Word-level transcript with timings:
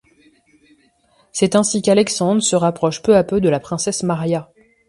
C'est 1.31 1.53
ainsi 1.55 1.83
qu'Alexandre 1.83 2.41
se 2.41 2.55
rapproche 2.55 3.03
peu 3.03 3.15
à 3.15 3.23
peu 3.23 3.39
de 3.39 3.49
la 3.49 3.59
princesse 3.59 4.01
Maria. 4.01 4.49